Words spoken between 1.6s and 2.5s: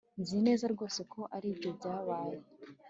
byabaye